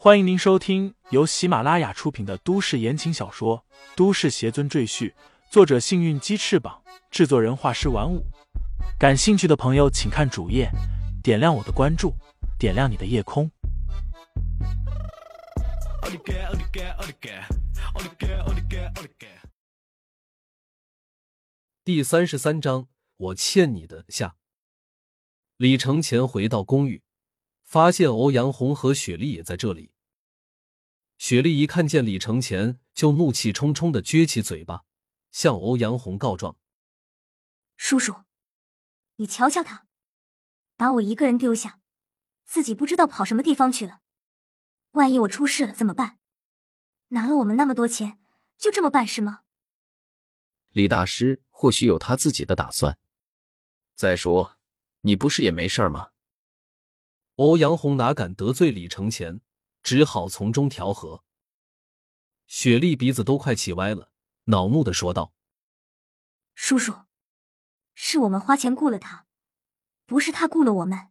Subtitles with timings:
[0.00, 3.64] 欢迎您收听由喜马拉雅出品的都市言情小说
[3.96, 5.10] 《都市邪尊赘婿》，
[5.50, 8.24] 作者：幸运鸡翅膀，制作人：画师玩五。
[8.96, 10.70] 感兴趣的朋友，请看主页，
[11.20, 12.14] 点亮我的关注，
[12.60, 13.50] 点亮你的夜空。
[21.84, 22.86] 第三十三章，
[23.16, 24.36] 我欠你的下。
[25.56, 27.02] 李承前回到公寓，
[27.68, 29.92] 发现欧阳红和雪莉也在这里。
[31.18, 34.86] 雪莉一看见李承前，就怒气冲冲的撅起嘴巴，
[35.30, 36.56] 向欧阳红告状
[37.76, 38.24] ：“叔叔，
[39.16, 39.86] 你瞧瞧他，
[40.78, 41.78] 把我一个人丢下，
[42.46, 44.00] 自己不知道跑什么地方去了。
[44.92, 46.18] 万一我出事了怎么办？
[47.08, 48.18] 拿了我们那么多钱，
[48.56, 49.42] 就这么办事吗？”
[50.72, 52.98] 李大师或许有他自己的打算。
[53.94, 54.54] 再说。
[55.02, 56.08] 你不是也没事吗？
[57.38, 59.40] 欧阳红哪敢得罪李承前，
[59.84, 61.22] 只好从中调和。
[62.48, 64.10] 雪莉鼻子都快气歪了，
[64.46, 65.32] 恼怒的说道
[66.56, 67.04] ：“叔叔，
[67.94, 69.28] 是我们花钱雇了他，
[70.04, 71.10] 不是他雇了我们，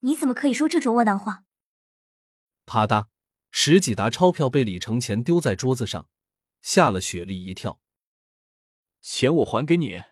[0.00, 1.44] 你怎么可以说这种窝囊话？”
[2.66, 3.06] 啪嗒，
[3.52, 6.08] 十几沓钞票被李承前丢在桌子上，
[6.62, 7.80] 吓了雪莉一跳。
[9.00, 10.02] 钱我还给你。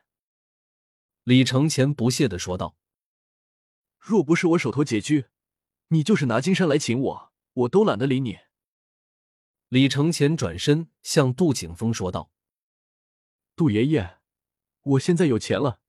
[1.25, 2.77] 李承前不屑的说道
[4.07, 5.27] ：“若不是我手头拮据，
[5.89, 8.39] 你就是拿金山来请我，我都懒得理你。”
[9.67, 12.31] 李承前转身向杜景峰说道
[13.57, 14.19] ：“杜爷爷，
[14.83, 15.81] 我现在有钱了，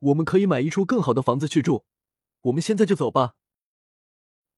[0.00, 1.84] 我们可以买一处更好的房子去住，
[2.40, 3.36] 我们现在就走吧。”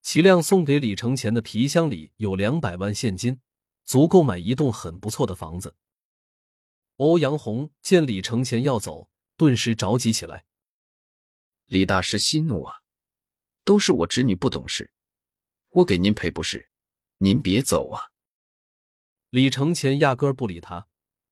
[0.01, 3.43] 齐亮送给李承前的皮箱里有两百万现金，
[3.85, 5.77] 足够买一栋很不错的房子。
[6.97, 9.11] 欧阳红见李承前要走。
[9.37, 10.47] 顿时着急起来。
[11.67, 12.84] 李大师息怒啊！
[13.65, 14.93] 都是我侄女不懂事，
[15.71, 16.71] 我给您赔不是？
[17.19, 18.11] 您别走啊！
[19.31, 20.87] 李承前压根不理他，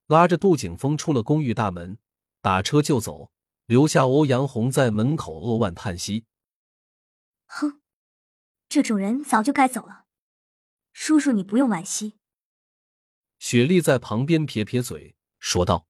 [0.07, 1.99] 拉着杜景峰出了公寓大门，
[2.41, 3.31] 打车就走，
[3.67, 6.25] 留下欧阳红在门口扼腕叹息。
[7.47, 7.83] 哼，
[8.69, 10.07] 这种人早就该走了。
[10.93, 12.19] 叔叔，你不用惋惜。
[13.39, 15.87] 雪莉在旁边撇撇嘴，说道：“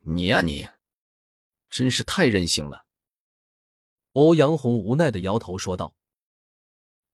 [0.00, 0.68] 你呀，你。”
[1.70, 2.81] 真是太任性了，
[4.12, 5.94] 欧阳红无奈的摇头说道：“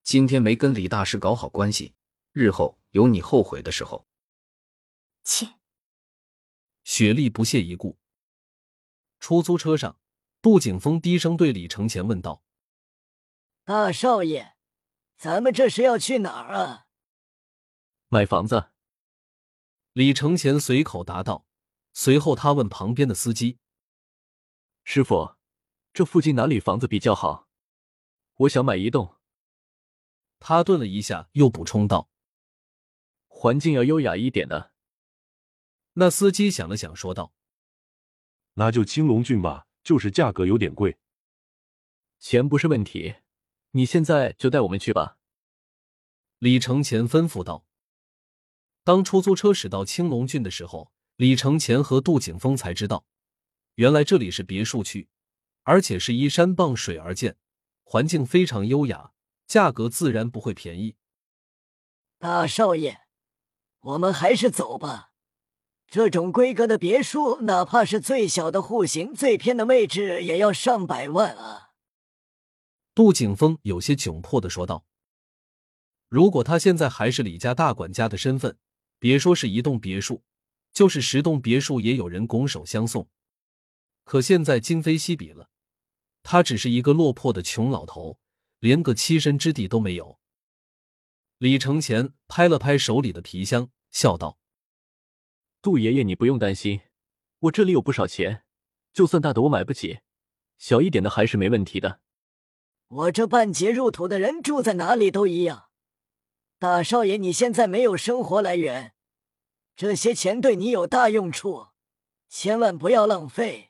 [0.03, 1.95] 今天没跟李大师搞好关系，
[2.33, 4.07] 日后有你后悔的时候。”
[5.23, 5.59] 切！
[6.85, 7.99] 雪莉不屑一顾。
[9.21, 10.01] 出租车上，
[10.41, 12.43] 杜景峰低声对李承前问道
[13.65, 14.57] ：“大少爷，
[15.17, 16.87] 咱们这是要去哪儿啊
[18.09, 18.71] ？”“买房子。”
[19.93, 21.47] 李承前随口答道，
[21.93, 23.59] 随后他问旁边的司机。
[24.85, 25.37] 师傅，
[25.99, 27.49] 这附近哪里房子比较好？
[28.37, 29.17] 我想买一栋。
[30.39, 32.09] 他顿了一下，又补充道
[33.27, 34.73] ：“环境要优雅一点的。”
[35.95, 37.35] 那司机想了想，说道
[38.55, 40.99] ：“那就青龙郡吧，就是价格有点贵。
[42.21, 43.17] 钱不是问题，
[43.73, 45.19] 你现在就带我们去吧。”
[46.39, 47.67] 李承前吩咐道。
[48.85, 53.05] 当出租车驶到青龙郡的时候，李承前和杜景峰才知道。
[53.75, 55.09] 原来这里是别墅区，
[55.63, 57.37] 而且是依山傍水而建，
[57.85, 59.13] 环境非常优雅，
[59.47, 60.97] 价格自然不会便宜。
[62.19, 62.99] 大少爷，
[63.81, 65.13] 我们还是走吧。
[65.87, 71.71] 这种规格的别墅，哪怕是最小的户型、最偏的位置，也要上百万啊！
[72.95, 74.85] 杜景峰有些窘迫的说道
[76.09, 78.59] ：“如果他现在还是李家大管家的身份，
[78.99, 80.23] 别说是一栋别墅，
[80.73, 83.09] 就是十栋别墅，也有人拱手相送。”
[84.09, 85.51] 可现在今非昔比了，
[86.23, 88.19] 他只是一个落魄的穷老头，
[88.59, 90.19] 连个栖身之地都没有。
[91.37, 94.39] 李承前拍了拍手里的皮箱，笑道
[95.61, 96.81] ：“杜爷爷，你不用担心，
[97.41, 98.45] 我这里有不少钱，
[98.95, 99.99] 就算大的我买不起，
[100.57, 102.01] 小一点的还是没问题的。
[102.87, 105.69] 我这半截入土的人住在哪里都一样。
[106.59, 108.94] 大少爷，你现在没有生活来源，
[109.77, 111.67] 这些钱对你有大用处，
[112.31, 113.67] 千万不要浪费。”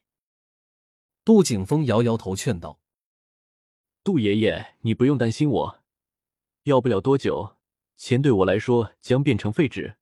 [1.29, 2.81] 杜景峰摇摇头，劝道
[4.03, 5.83] ：“杜爷爷，你不用担心我，
[6.63, 7.59] 要不了多久，
[7.99, 9.99] 钱对我来说将变成废纸。”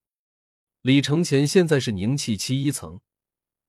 [0.83, 3.01] 李承前现在是凝气期一层，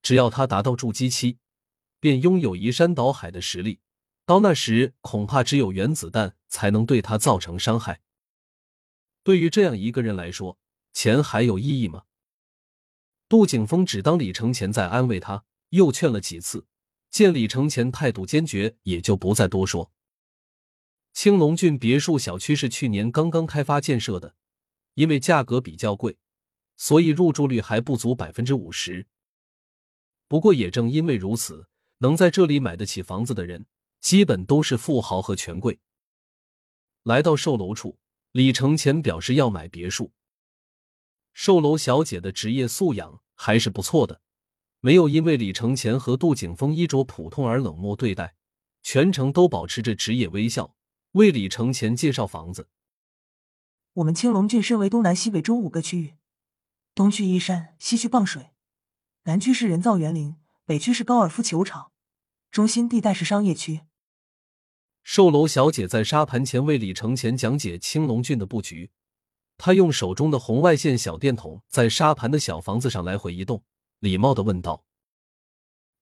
[0.04, 1.40] 只要他达到筑基期，
[2.00, 3.80] 便拥有移山倒海的实力。
[4.28, 8.02] 到那时，恐怕只有原子弹才能对他造成伤害。
[9.24, 10.60] 对于这样一个人来说，
[10.94, 12.04] 钱还有意义吗？
[13.28, 16.68] 杜景峰只当李承前在安慰他，又劝了几次。
[17.10, 19.92] 见李承前态度坚决，也就不再多说。
[21.14, 24.36] 青龙郡别墅小区是去年刚刚开发建设的，
[24.94, 26.18] 因为价格比较贵，
[26.76, 29.08] 所以入住率还不足百分之五十。
[30.28, 31.68] 不过也正因为如此，
[32.00, 33.66] 能在这里买得起房子的人，
[34.00, 35.80] 基本都是富豪和权贵。
[37.04, 37.98] 来到售楼处，
[38.34, 40.12] 李承前表示要买别墅。
[41.34, 44.22] 售楼小姐的职业素养还是不错的，
[44.88, 48.36] 没有因为李承前和杜景峰衣着普通而冷漠对待，
[48.82, 50.78] 全程都保持着职业微笑，
[51.12, 52.70] 为李承前介绍房子。
[53.96, 56.14] 我们青龙郡身为东南西北中五个区域，
[56.96, 58.52] 东区依山，西区傍水，
[59.26, 61.92] 南区是人造园林，北区是高尔夫球场，
[62.50, 63.82] 中心地带是商业区。
[65.04, 68.92] 售楼小姐在沙盘前为李承前讲解青龙郡的布局，
[69.58, 73.62] 她用手中的红外线小电筒在沙盘的小房子上来回移动，
[74.00, 74.86] 礼貌的问道：“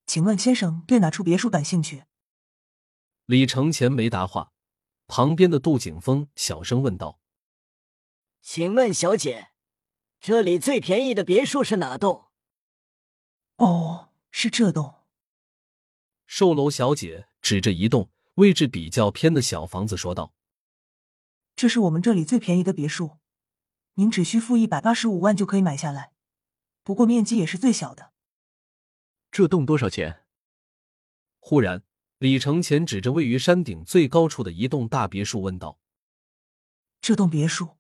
[0.06, 2.06] 请问先生对哪处别墅感兴趣？”
[3.26, 4.52] 李承前没答话，
[5.08, 7.20] 旁边的杜景峰小声问道
[8.42, 9.50] ：“请问小姐，
[10.20, 12.26] 这里最便宜的别墅是哪栋
[13.58, 14.96] ？”“哦，是这栋。”
[16.28, 18.10] 售楼小姐指着一栋。
[18.36, 20.34] 位置比较偏的小房子说道
[21.56, 23.20] ：“这是我们这里最便宜的别墅，
[23.94, 26.12] 您只需付一百八十五万就可以买下来。
[26.86, 28.14] 不过面积也是最小的。”
[29.32, 30.24] 这栋多少钱？
[31.40, 31.84] 忽然，
[32.20, 35.80] 李承前指着位于山顶最高处的一栋大别墅问道
[37.02, 37.76] ：“这栋别墅？”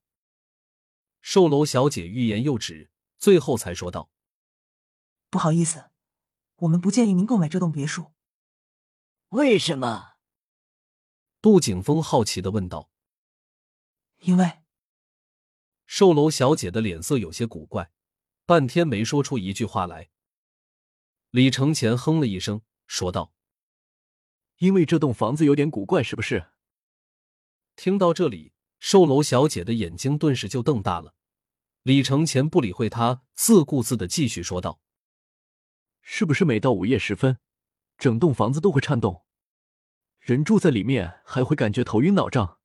[1.21, 4.11] 售楼小姐欲言又止，最后才说道
[5.31, 5.91] ：“不好意思，
[6.57, 8.11] 我们不建议您购买这栋别墅。
[9.29, 10.15] 为什么？”
[11.41, 12.91] 杜景峰好奇的问道
[14.21, 14.63] ：“因为……”
[15.87, 17.91] 售楼小姐的脸色有些古怪，
[18.45, 20.09] 半天没说出一句话来。
[21.31, 23.33] 李承前哼了一声，说道
[24.59, 26.51] ：“因为这栋房子有点古怪，是不是？”
[27.75, 31.15] 听到这里，售楼小姐的眼睛顿时就瞪大了。
[31.83, 34.79] 李承前不理会她，自顾自的继续说道
[36.01, 37.39] ：“是不是每到午夜时分，
[37.97, 39.25] 整栋房子都会颤动？”
[40.19, 42.59] 人住在里面还会感觉头晕脑胀，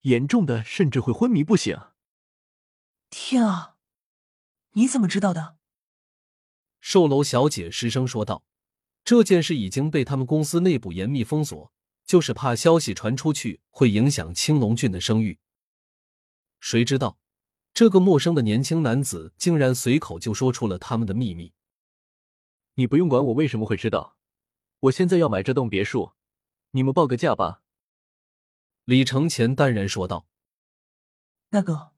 [0.00, 1.78] 严重的甚至会昏迷不醒。
[3.10, 3.73] 天啊，
[4.76, 5.56] 你怎么知道的？
[6.80, 8.44] 售楼小姐失声说道
[9.04, 11.72] ：“这件事已经被他们公司内部严密封锁，
[12.04, 15.38] 就是怕消息传出去会影响青龙郡的声誉。”
[16.58, 17.18] 谁知道，
[17.72, 21.52] 这个陌生的年轻男子竟然随口就说出了他们的秘密。
[22.74, 24.16] 你不用管我为什么会知道，
[24.80, 26.14] 我现在要买这栋别墅。
[26.72, 27.62] 你们报个价吧。”
[28.84, 30.26] 李承前淡然说道。
[31.50, 31.92] “那个，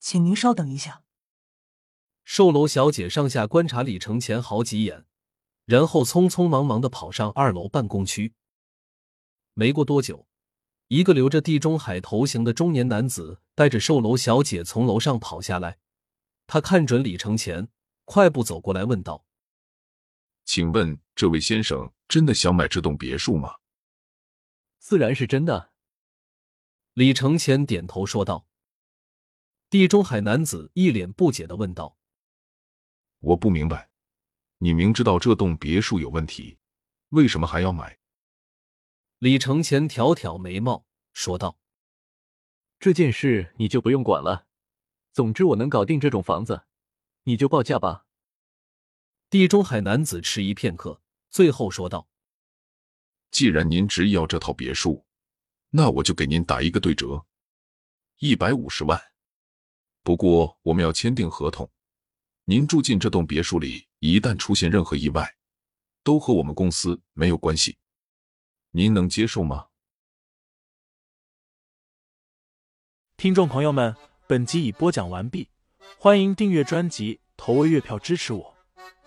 [0.00, 1.02] 请您稍等一下。”
[2.30, 5.06] 售楼小姐上下观察李承前好几眼，
[5.64, 8.34] 然后匆匆忙忙的跑上二楼办公区。
[9.54, 10.28] 没过多久，
[10.88, 15.78] 一个留着地中海头型的中年男子带着售楼小姐从楼上跑下来。
[16.46, 17.66] 他看准李承前，
[18.04, 19.24] 快步走过来问道
[20.44, 23.54] ：“请问这位先生真的想买这栋别墅吗？”
[24.78, 25.72] 自然是真的。
[26.92, 28.46] 李承前点头说道。
[29.70, 31.96] 地中海男子一脸不解的问道
[33.20, 33.90] ：“我不明白，
[34.58, 36.58] 你明知道这栋别墅有问题，
[37.10, 37.98] 为什么还要买？”
[39.18, 41.58] 李承前挑挑眉毛说道
[42.78, 44.46] ：“这件事你就不用管了。
[45.12, 46.62] 总之，我能搞定这种房子，
[47.24, 48.06] 你就报价吧。”
[49.28, 52.08] 地中海男子迟疑片刻，最后说道。
[53.30, 55.04] 既然您执意要这套别墅，
[55.70, 57.26] 那我就给您打一个对折，
[58.20, 58.98] 一百五十万。
[60.02, 61.70] 不过我们要签订合同，
[62.50, 65.36] 您住进这栋别墅里，一旦出现任何意外，
[66.02, 67.76] 都和我们公司没有关系。
[68.70, 69.66] 您能接受吗？
[73.18, 73.94] 听众朋友们，
[74.26, 75.50] 本集已播讲完毕，
[75.98, 78.56] 欢迎订阅专辑，投喂月票支持我。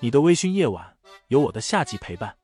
[0.01, 0.95] 你的微醺夜晚，
[1.29, 2.37] 有我的下集陪伴。